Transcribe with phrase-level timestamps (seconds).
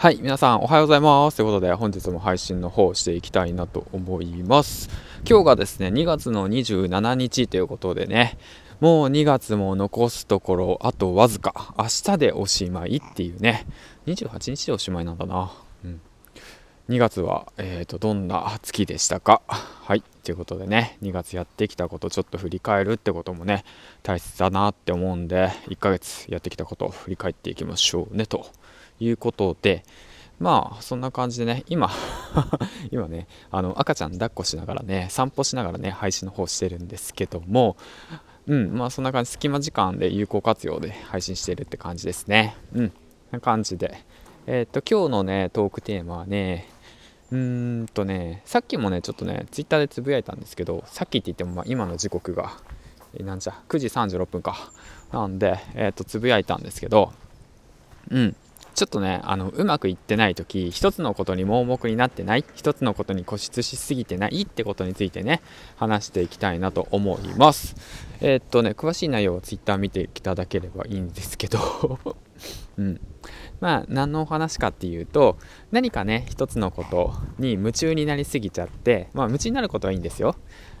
[0.00, 1.38] はい、皆さんおはようございます。
[1.38, 4.88] ということで、本日も配信の方していきたいなと思います。
[5.28, 8.38] 今日がですね、2月の27日ということでね、
[8.78, 13.66] もう2月も残すところ、あとわずか、明日でおしまいっていうね、
[14.06, 15.50] 28日でおしまいなんだな。
[15.84, 16.00] うん、
[16.90, 23.64] 2月は、えーと、どんな月でしたかはい、ということでね、2月やってきたことちょっと振り返るってこともね、
[24.04, 28.46] 大切だなって思うんで、1ヶ月やってきたことを振り返っていきましょうねと。
[29.00, 29.84] いうことで、
[30.38, 31.90] まあそんな感じでね今
[32.92, 37.76] 今ねあの赤ちゃん抱っこしながらね散歩しながらね配信の方してるんですけども
[38.46, 42.56] うんまあそんな感じ隙間時間で有効活用で配信してるって感じですね。
[42.72, 42.92] うん
[43.30, 44.04] な感じで。
[44.46, 46.66] えー、っと今日のねトークテーマはね
[47.30, 52.52] うーんとねさっきもねちょっとねツイッターでつぶやいたんですけどさっきって言ってもまあ今の時刻が
[53.20, 54.72] なんじゃ9時36分か。
[55.12, 57.12] なんでえー、っとつぶやいたんですけど
[58.10, 58.36] うん。
[58.78, 65.42] ちょっとねあのうまくいってない時一つのことに盲目になってない一つのことに固執しすぎてないってことについてね
[65.74, 67.74] 話していきたいなと思います。
[68.20, 71.98] えー、っとね詳しい内容は Twitter 見ていただければいいんですけど。
[72.78, 73.00] うん。
[73.58, 75.38] まあ何のお話かっていうと
[75.72, 80.36] 何かね一つのことに夢中になりすぎちゃってまあ夢中になることはいいんですよ。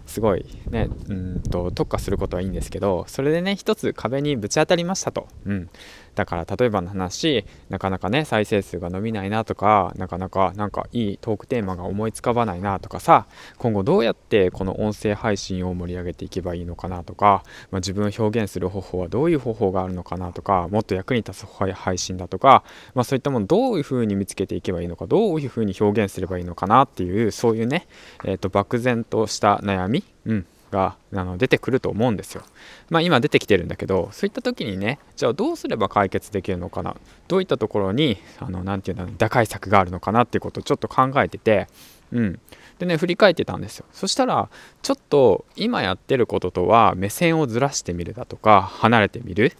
[0.06, 0.46] すごい。
[0.70, 5.70] ねうんと特化することはいいんですけどそれでね一つ壁にぶち当たりましたと、うん、
[6.18, 27.86] だから例えばの話なかなかね再生数が伸びないなとかなかなかなんかいいトークテーマが思いつかばないなとかさ今後どうやってこの音声配信を盛り上げていけばいいのかなとか、まあ、自分を表現する方法はどういう方法があるのかなとかもっと役に立つ配信だとか、まあ、そういったものどういうふうに見つけていけばいいのかどういうふうに表現すればいいのかなっていうそういうね、
[28.24, 32.42] えーと漠然とした悩みうん、があの出てくると思うんですよ。
[32.90, 36.96] まあ今出てきてるんだけどそういった時にねじゃあどうすれば解決できるのかな？
[37.28, 41.66] どういったところに何て言うんだろう打開策があるのかなっていうことをちょっと考えてて、
[42.12, 42.40] うん、
[42.78, 43.86] でね振り返ってたんですよ。
[43.92, 44.48] そしたら
[44.82, 49.52] ちょっと今やってることとは目線をずらしてみるだとか離れてみる、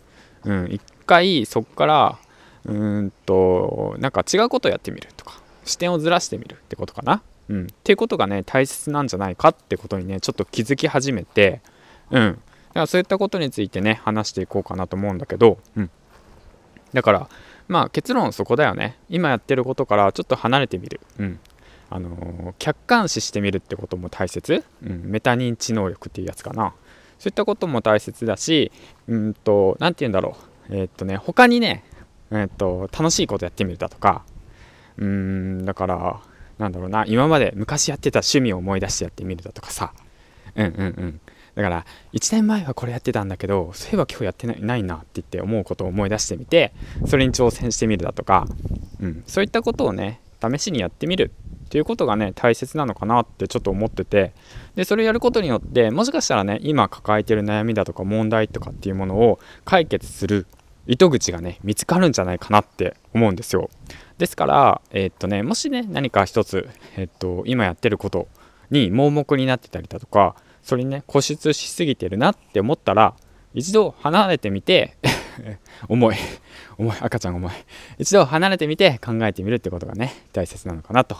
[0.45, 2.19] うん、一回そこから
[2.65, 7.23] うんとなんか違うことをやってみるとか視点をずらしてみるってことかな。
[7.49, 11.61] うん、っていうことがね大切なんじゃないかってことにねちょっと気づき始めて
[12.11, 12.33] うん。
[12.69, 15.91] だからそういったことについてね話していこうかなと思うんだけど、うん、
[16.93, 17.29] だから
[17.67, 18.99] まあ結論そこだよね。
[19.09, 21.41] 今やってることからちょっと離れてみる、うん。
[21.91, 26.75] あのー、客観視してみるってことも大切、うん、メタ認知能力っていうやつかな。
[27.19, 28.71] そういったことも大切だし
[29.09, 30.37] うんと何て言うんだろ
[30.71, 30.77] う。
[30.77, 31.85] えー、っとね他にね
[32.31, 34.25] えー、っと楽しいことやってみるだとか
[34.99, 36.21] うんだから
[36.59, 39.93] なんだろうな今まで昔やってた趣味を思い出してやってみるだとかさ。
[40.57, 41.21] うんうんうん。
[41.55, 46.73] だから1年前はこれやってたんだけどそういえば今日やってないなって言って思うことを思い出してみて
[47.07, 48.47] それに挑戦してみるだとか、
[49.01, 51.33] うん、そういったことをね試しにやってみる
[51.67, 54.33] っていうことがね大切なのかなってちょっと思ってて。
[54.77, 60.47] でそれをやることによってもしかしたらね今抱えてる悩みだとか問題とかっていうものを解決する
[60.87, 63.71] 糸口がね見つかるんじゃないかなって思うんですよ。
[64.19, 68.29] ですから、えー、っとね、もしね、何か一つ、えー、っと、今やってること
[68.71, 73.15] に盲目になってたりだとか、それにね、固執しすぎてるなって思ったら、
[73.55, 74.97] 一度離れてみて
[75.89, 76.17] 重い、
[76.77, 77.53] 重い、赤ちゃん重い。
[77.99, 81.17] 一度離れてみて考えてみるってことがね、大切なのかなと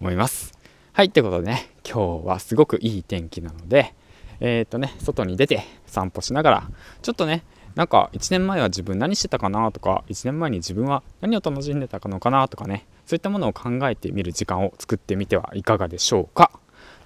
[0.00, 0.52] 思います。
[0.92, 3.94] はい、ってことでね、今日はすごくいい天気なので、
[4.40, 6.70] えー、っとね、外に出て散歩しながら、
[7.02, 7.44] ちょっとね、
[7.74, 12.86] なんか1年前は自分何してたかなとか1年前に自分は何を楽しんでたのかなとかね。
[13.06, 16.50] そういったものを考えてみる時間を作ってみてはいかがでしょうか。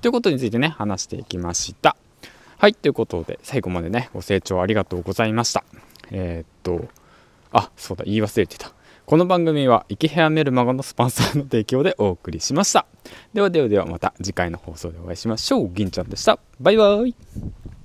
[0.03, 1.97] ということについてね話していきました。
[2.59, 5.65] はいということで最後までねご清聴ありがとうございました。
[6.10, 6.88] えー、っと
[7.53, 8.72] あそうだ言い忘れてた。
[9.06, 12.87] この番組は池ヘアメルマガのスポンサーの提供でお送りしました。
[13.32, 15.71] ではではではまた次回の放送でお会いしましょう。
[15.72, 16.41] 銀ちゃんでした。
[16.59, 17.15] バイバイ。